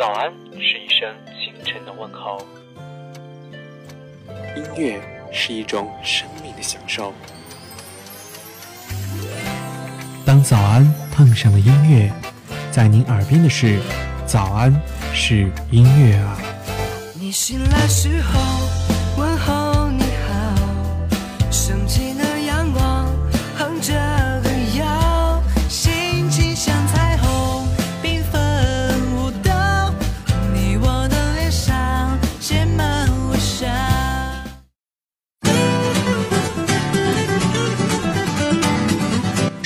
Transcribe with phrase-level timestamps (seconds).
[0.00, 2.38] 早安是一声清晨的问候，
[4.56, 4.98] 音乐
[5.30, 7.12] 是一种生命的享受。
[10.24, 12.10] 当早安碰上了音乐，
[12.70, 13.78] 在您耳边的是
[14.24, 14.72] 早安
[15.12, 16.38] 是音乐啊。
[17.12, 18.40] 你醒来时候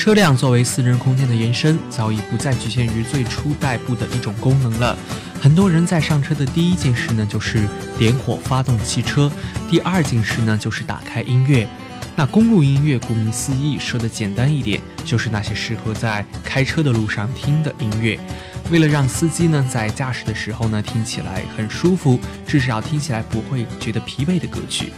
[0.04, 4.94] 车辆作为私人空间的延伸，早已不再局限于最初代步的一种功能了。
[5.40, 7.66] 很多人在上车的第一件事呢，就是
[7.98, 9.30] 点火发动汽车；
[9.70, 11.66] 第二件事呢，就是打开音乐。
[12.14, 18.20] 那公路音乐，顾名思义，说的简单一点，就是那些适合在开车的路上听的音乐。
[18.70, 24.92] 为了让司机呢在驾驶的时候呢听起来很舒服，至少听起来不会觉得疲惫的歌曲。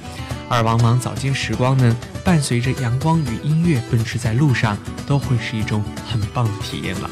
[0.49, 7.11] 而往往早间时光呢，伴随着阳光与音乐奔驰在路上，都会是一种很棒的体验了。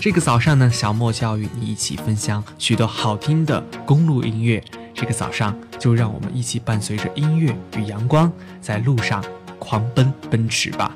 [0.00, 4.62] 这个早上呢，小莫就要与你一起分享许多好听的公路音乐。
[4.92, 9.24] 这个早上，就让我们一起伴随着音乐与阳光，在路上
[9.58, 10.94] 狂奔奔驰吧。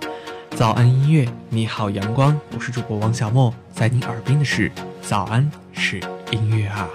[0.56, 4.70] 早安音乐，你好阳光，我是主播王小莫，在你耳边的是
[5.00, 6.86] 早安是音乐啊。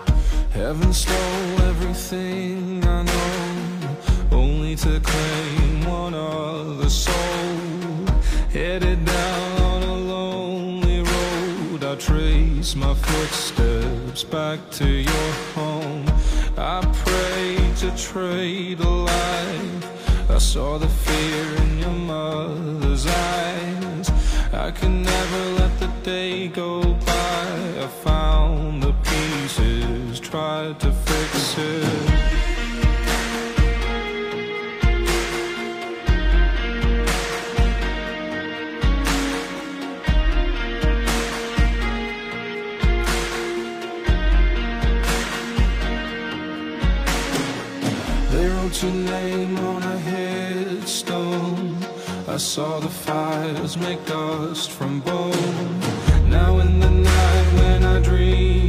[4.76, 7.14] To claim one other soul.
[8.52, 16.06] Headed down on a lonely road, I trace my footsteps back to your home.
[16.58, 20.30] I prayed to trade a life.
[20.32, 24.10] I saw the fear in your mother's eyes.
[24.54, 27.46] I could never let the day go by.
[27.86, 32.33] I found the pieces, tried to fix it.
[48.84, 51.78] Your name on a headstone.
[52.28, 55.80] I saw the fires make dust from bone.
[56.30, 58.63] Now in the night when I dream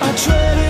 [0.00, 0.63] I tread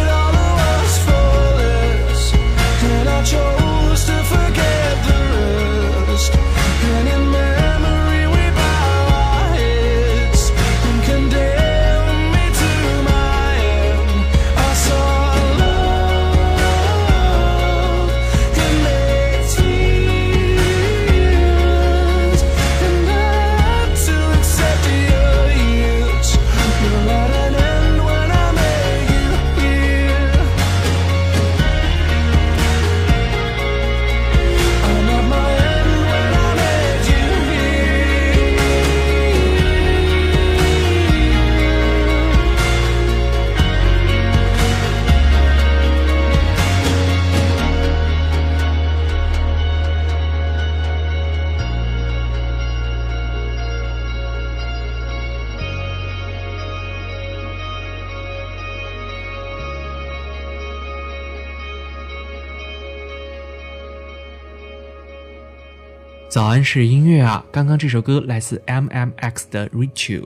[66.35, 67.47] 早安是音乐啊！
[67.53, 70.23] 刚刚这首歌来自 M M X 的《Reach You》，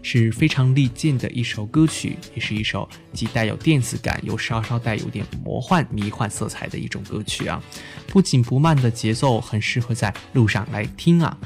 [0.00, 7.60] 是非常利剑的一首歌曲，也是一首既带有电子感又稍稍带有点魔幻迷幻色彩的一种歌曲啊！
[8.06, 11.36] 不紧不慢的节奏很适合在路上来听啊！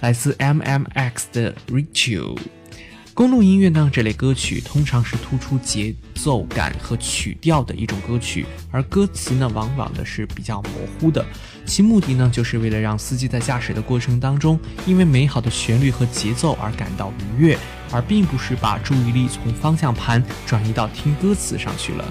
[0.00, 2.36] 来自 M M X 的《Reach You》。
[3.12, 10.70] 公路音乐呢，这类歌曲通常是突出节奏感和曲调的一种歌曲，而歌词呢，往往的是比较模
[11.00, 11.26] 糊的。
[11.70, 17.56] 其目的呢，就是为了让司机在驾驶的过程当中，因为美好的旋律和节奏而感到愉悦，
[17.92, 22.04] 而并不是把注意力从方向盘转移到听歌词上去了。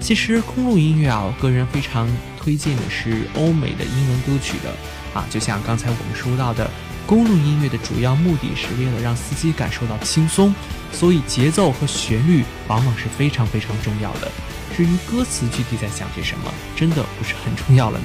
[0.00, 2.06] 其实公路音乐啊，我个人非常
[2.38, 4.70] 推荐的是欧美的英文歌曲的
[5.18, 6.70] 啊，就像刚才我们说到的。
[7.06, 10.54] 公路音乐的主要目的是为了让司机感受到轻松，
[10.92, 14.30] 所以节奏和旋律往往是非常非常重要的。
[14.76, 18.04] 至于歌词具体在讲些什么，真的不是很重要了呢。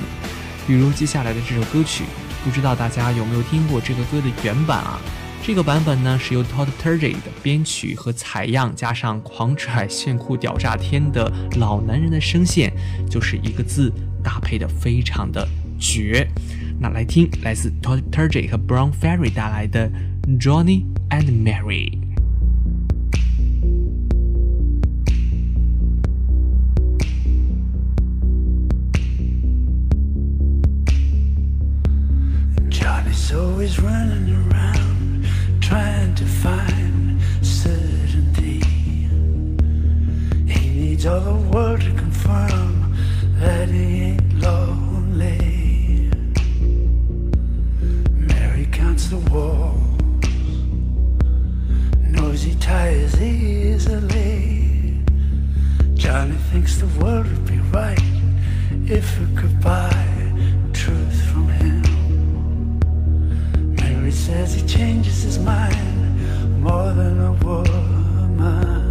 [0.68, 2.04] 比如接下来的这首歌曲，
[2.44, 5.00] 不知道大家有没有听过这个歌的原版啊？
[5.44, 12.74] 这个版本呢是由 Todd Terje 的编曲和采样，加上狂拽炫酷屌炸天的老男人的声线，
[13.08, 15.48] 就是一个字搭配的非常的
[15.80, 16.28] 绝。
[16.80, 19.88] 那来听来自 Todd Terje 和 Brown Ferry 带来的
[20.40, 22.05] Johnny and Mary。
[33.25, 35.25] Johnny's always running around
[35.60, 38.60] trying to find certainty.
[40.45, 42.95] He needs all the world to confirm
[43.39, 46.12] that he ain't lonely.
[48.12, 49.81] Mary counts the walls,
[52.01, 55.01] knows he tires easily.
[55.95, 58.00] Johnny thinks the world would be right
[58.86, 60.15] if it could buy
[64.25, 68.85] says he changes his mind more than a woman.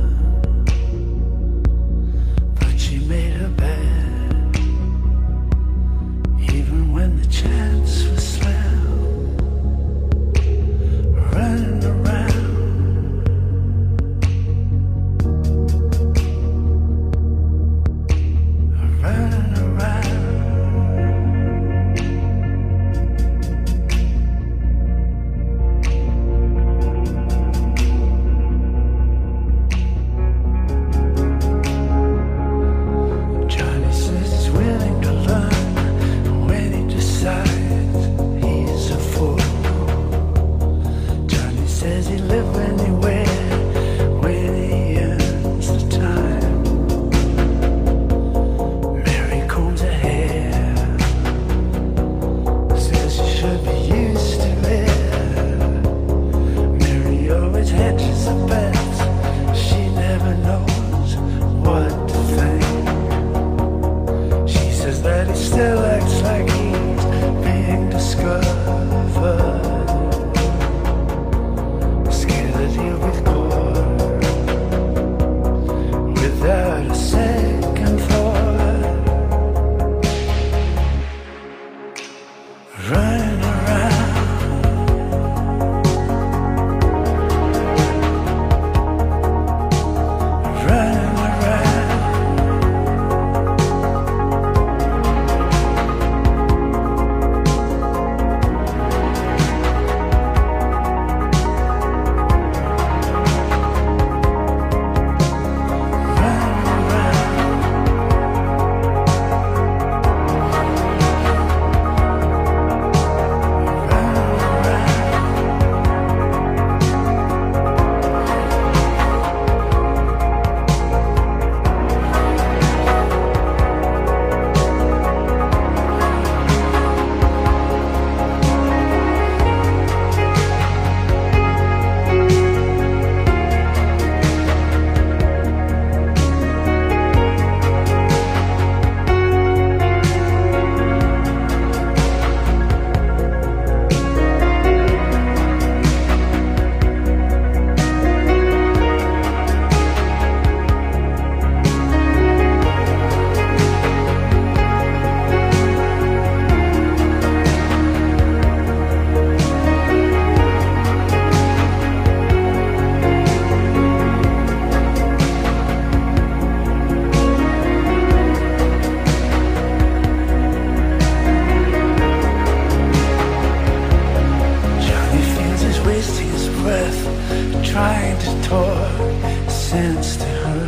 [180.25, 180.61] To her.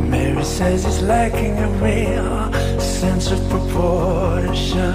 [0.00, 4.94] Mary says he's lacking a real sense of proportion.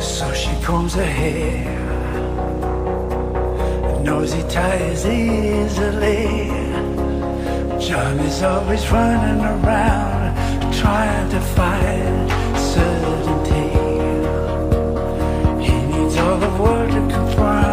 [0.00, 1.64] So she combs her hair,
[4.02, 6.48] knows he tires easily.
[7.86, 10.18] John is always running around
[10.80, 12.30] trying to find
[12.74, 13.68] certainty.
[15.66, 17.67] He needs all the world to confirm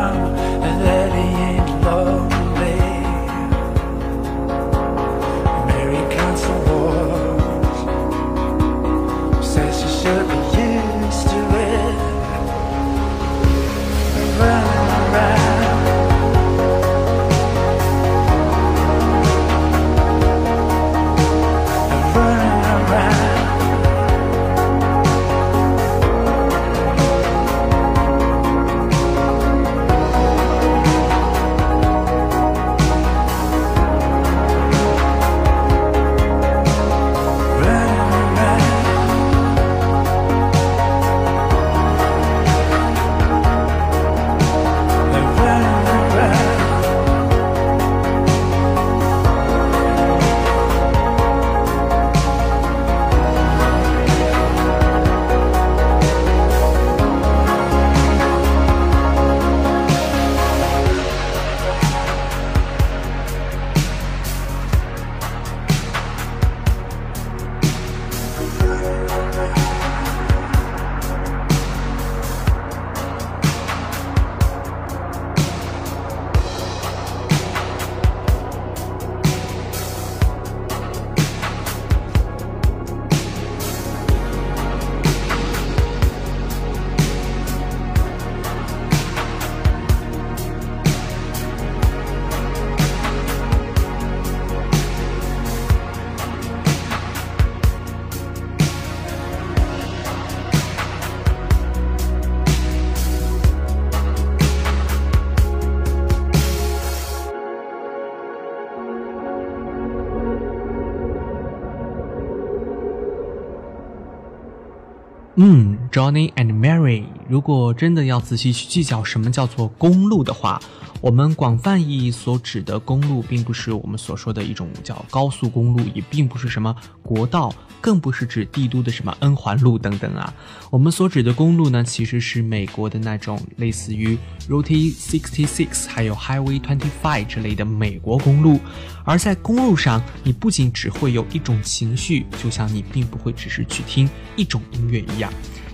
[115.38, 120.62] 嗯，Johnny and Mary，如果真的要仔细去计较什么叫做公路的话，
[121.02, 130.34] 我们广泛意义所指的公路，并不是我们所说的一种叫高速公路，也并不是什么国道，更不是指帝都的什么 N 环路等等啊。
[130.72, 134.18] 我们所指的公路呢，其实是美国的那种类似于
[134.50, 138.60] Route 66还有 Highway 25之类的美国公路。
[139.04, 145.32] 而在公路上，你不仅只会有一种情绪，就像你并不会只是去听一种音乐一样。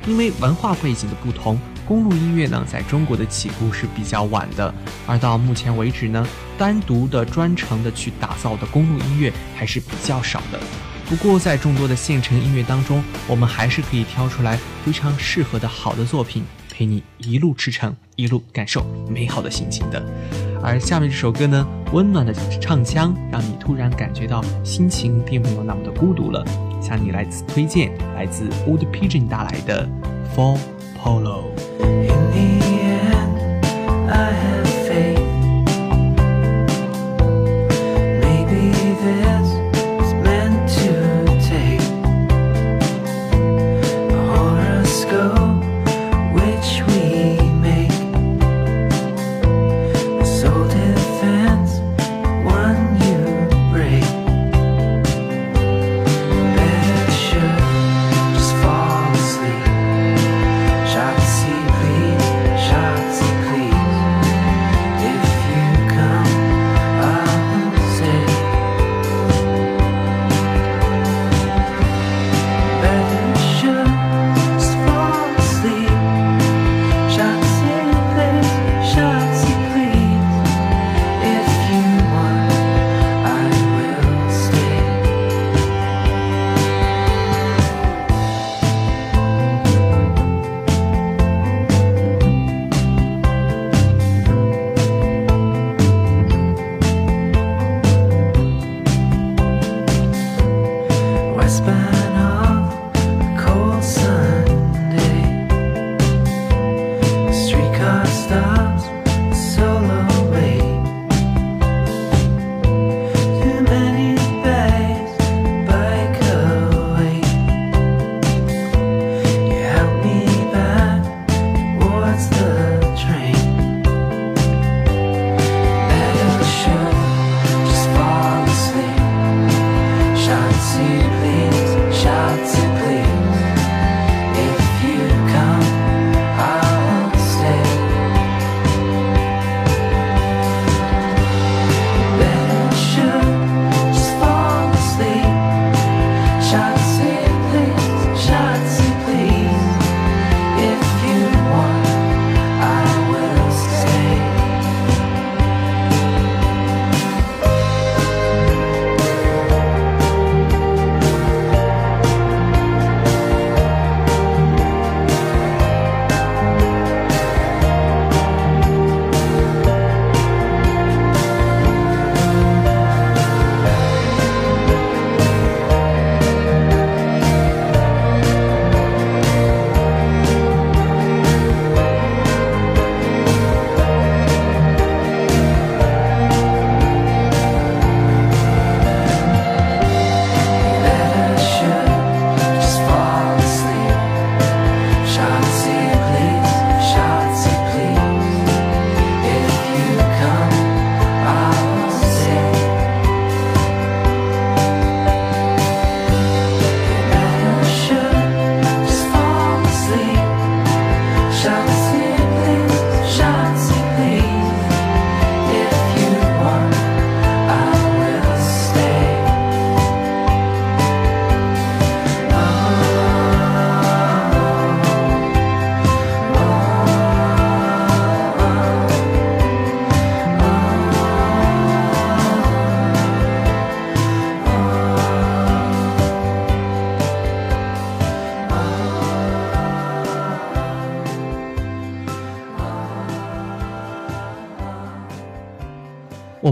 [0.08, 4.74] 因为文化背景的不同，公路音乐呢，在中国的起步是比较晚的，
[5.06, 6.26] 而到目前为止呢，
[6.58, 10.60] 单独的专程的去打造的公路音乐还是比较少的。
[11.10, 20.02] 不过，在众多的现成音乐当中，我们还是可以挑出来非常适合的好的作品，陪你一路驰骋，一路感受美好的心情的。
[20.64, 26.46] 而下面这首歌呢，温暖的唱腔让你突然感觉到心情并没有那么的孤独了。
[26.82, 29.88] 向你来自推荐来自 Old Pigeon 带来的
[30.34, 30.58] For
[30.98, 31.71] Polo。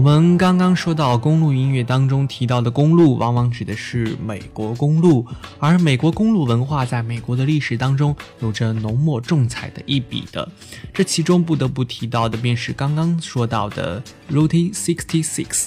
[0.00, 5.26] 我们刚刚说到公路音乐当中提到的公路，往往指的是美国公路，
[5.58, 10.50] 而美国公路文化在美国的历史当中有着浓墨重彩的一笔的。
[10.90, 15.66] 这其中不得不提到的便是刚刚说到的 Route 66，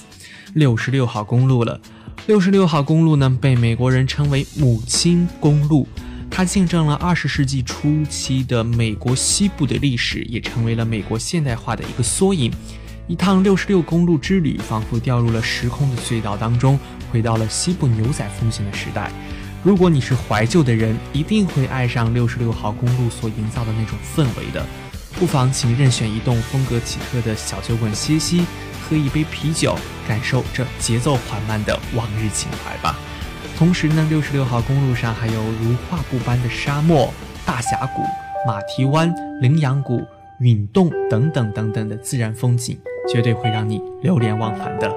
[0.56, 1.80] 六十六号公路了。
[2.26, 5.88] 六十六号公路呢，被美国人称为“母亲公路”，
[6.32, 12.52] 它见证了二十世纪初期的美国西部的历史，也成为了美国现代化的一个缩影。
[13.06, 16.80] 一趟六十六公路之旅，仿佛掉入了时空的隧道当中，
[17.12, 19.12] 回到了西部牛仔风行的时代。
[19.62, 24.66] 如果你是怀旧的人，一定会爱上六十六号公路所营造的那种氛围的。
[25.20, 28.46] 不妨请任选一栋风格奇特的小酒馆歇息，
[28.82, 32.98] 喝一杯啤酒，感受这节奏缓慢的往日情怀吧。
[33.58, 37.14] 同时呢，六十六号公路上还有如画布般的沙漠、
[37.46, 38.02] 大峡谷、
[38.48, 40.02] 马蹄湾、羚羊谷、
[40.40, 42.78] 陨洞等等等等的自然风景。
[43.08, 44.92] 绝对会让你流连忘返的。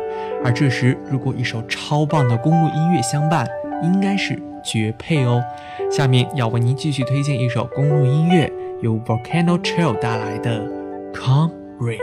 [0.45, 3.47] 而这时，如果一首超棒的公路音乐相伴，
[3.83, 5.43] 应该是绝配哦。
[5.91, 10.61] 下面要为您继续推荐一首公路音乐，由 Volcano Trail 带来的
[11.13, 11.99] 《Comrade》。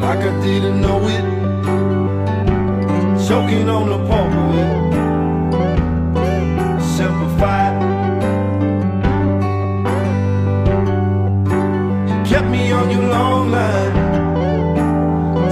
[0.00, 1.24] like I didn't know it.
[3.28, 4.68] Choking on the pulpit,
[6.80, 7.67] simplified.
[12.28, 13.94] Kept me on your long line,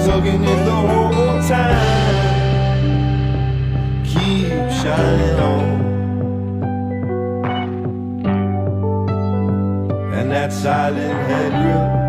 [0.04, 2.14] tugging it the whole time.
[4.04, 5.64] Keep shining on.
[10.12, 12.05] And that silent head grip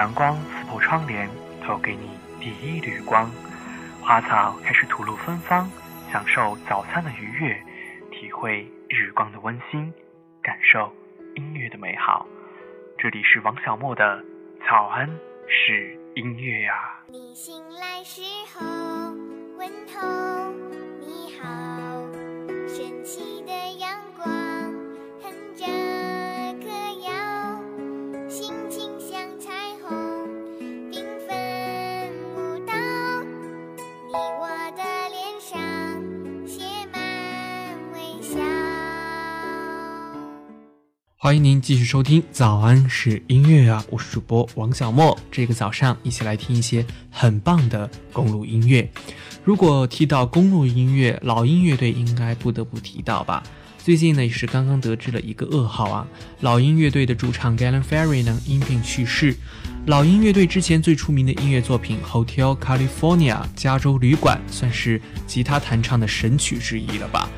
[0.00, 1.28] 阳光刺破窗帘，
[1.62, 2.08] 投给你
[2.40, 3.30] 第一缕光。
[4.00, 5.70] 花草开始吐露芬芳，
[6.10, 7.62] 享受早餐的愉悦，
[8.10, 9.92] 体会日光的温馨，
[10.42, 10.90] 感受
[11.34, 12.26] 音乐的美好。
[12.96, 14.24] 这里是王小莫的
[14.66, 15.06] 早安
[15.46, 18.22] 是音乐呀、你醒来时
[18.54, 18.66] 候，
[19.58, 20.50] 问候
[20.98, 21.44] 你好，
[41.30, 45.16] 欢迎您继续收听《早安是音乐啊》，我是主播王小莫。
[45.30, 48.90] 这个早上一起来听一些很棒的公路音乐。
[49.44, 53.44] 如果提到公路音乐，老鹰乐队应该不得不提到吧？
[53.78, 56.04] 最近呢，也是刚刚得知了一个噩耗啊，
[56.40, 59.36] 老鹰乐队的主唱 Galen Ferry 呢因病去世。
[59.86, 67.30] 老鹰乐队之前最出名的音乐作品《Hotel California》加州旅馆，算是吉他弹唱的神曲之一了吧？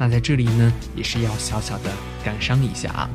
[0.00, 1.90] 那在这里呢，也是要小小的
[2.24, 3.10] 感伤一下啊。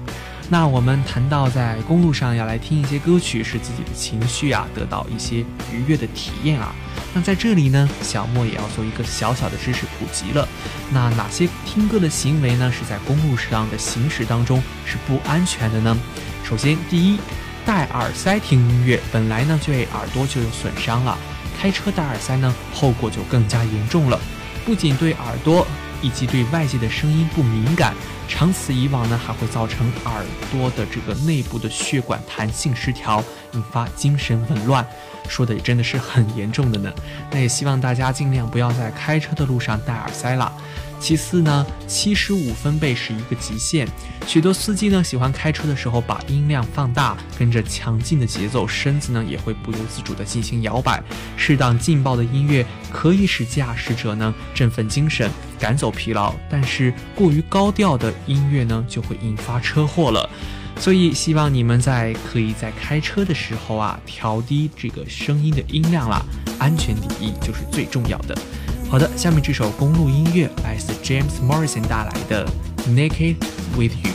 [0.50, 5.38] 那我们谈到在公路上要来听一些歌曲，使自己的情绪啊得到一些
[5.74, 6.76] 愉悦的体验啊。
[7.12, 10.48] 那在这里呢，小莫也要做一个小小的知识普及了。
[10.92, 15.98] 那哪些听歌的行为呢，是在公路上的行驶当中是不安全的呢？
[16.44, 17.18] 首先，第一，
[17.66, 21.18] 戴耳塞听音乐本来呢对耳朵就有损伤了，
[21.60, 24.20] 开车戴耳塞呢后果就更加严重了，
[24.64, 25.66] 不仅对耳朵
[26.06, 27.96] 以及对外界的声音不敏感，
[28.28, 34.86] 长此以往呢还会造成耳朵的这个内部的血管弹性失调，引发精神紊乱。
[35.28, 36.94] 说的也真的是很严重的呢。
[37.32, 40.54] 那也希望大家尽量不要在开车的路上戴耳塞了。
[41.00, 43.88] 其次呢，七十五分贝是一个极限。
[44.26, 51.04] 许多司机呢喜欢开车的时候把音量放大，跟着强劲的节奏，身子呢也会不由自主地进行摇摆。
[51.38, 55.30] 适当劲爆的音乐可以使驾驶者呢振奋精神，
[55.60, 60.28] 赶走疲劳，但是过于高调的音乐呢就会引发车祸了。
[60.78, 66.26] 所以希望你们在可以在开车的时候啊，调低这个声音的音量啦，
[66.58, 68.36] 安全第一就是最重要的。
[68.88, 72.48] 好的，下面这首公路音乐来自 James Morrison 带来的
[72.90, 73.36] 《Naked
[73.76, 74.12] with You》。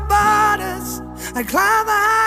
[0.00, 1.00] Borders.
[1.34, 2.25] I climb the highest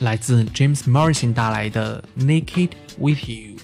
[0.00, 3.56] 来自 James Morrison 带来的《Naked with You》，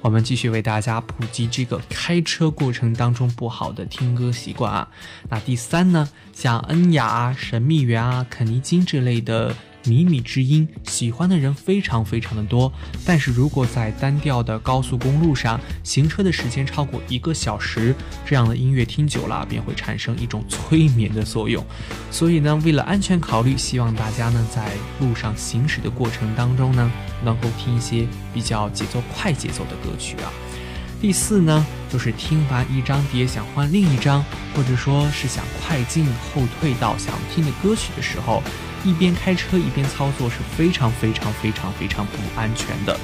[0.00, 4.88] 我们继续为大家普及这个开车过程当中不好的听歌习惯啊。
[5.28, 12.72] 那第三呢，像恩雅、神秘园啊、肯尼金之类的靡靡之音，喜欢的人非常非常的多。
[13.04, 17.94] 但是如果在单调的高速公路上行车的时间超过一个小时，
[18.26, 21.64] 这样的音乐听久了便会产生一种催眠的作用。
[22.10, 26.90] 所以呢，为了安全考虑，希望大家呢在路上行驶的过程当中呢，
[27.24, 30.32] 能够听一些比较节奏快节奏的歌曲啊。
[31.00, 34.22] 第四呢，就是听完一张碟想换另一张，
[34.54, 38.42] 或者说是想快进后退到想听的歌曲的时候，
[38.84, 42.98] 一边开车一边操作是非常非常非常非常不安全的。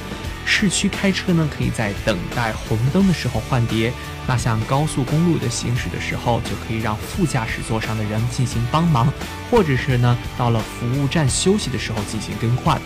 [0.48, 3.90] 市区开车呢，可以在等待红灯的时候换碟；
[4.28, 9.12] 那像高速公路的行驶的时候，就可以让副驾驶座上的人进行帮忙，
[9.50, 12.80] 或者是呢，到了服务站休息的时候进行更换。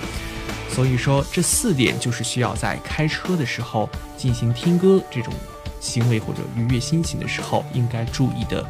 [0.71, 5.35] 所以说，这四点就是需要在开车的时候进行听歌这种
[5.81, 8.65] 行为或者愉悦心情的时候应该注意的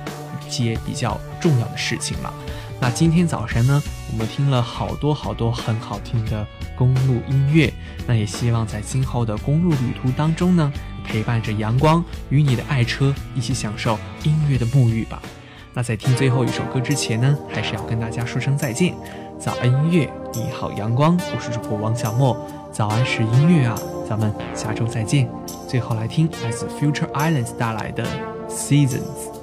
[0.44, 2.34] 一些比较重要的事情了。
[2.82, 7.70] 那今天早晨呢，我们听了好多好多很好听的公路音乐，
[8.06, 10.72] 那也希望在今后的公路旅途当中呢，
[11.04, 15.20] 陪伴着阳光，与你的爱车一起享受音乐的沐浴吧。
[15.74, 18.94] 那在听最后一首歌之前呢，还是要跟大家说声再见。
[19.38, 22.34] 早安音乐，你好阳光，我是主播王小莫。
[22.72, 25.28] 早安是音乐啊，咱们下周再见。
[25.68, 28.06] 最后来听来自 Future Islands 带来的
[28.48, 29.39] Seasons。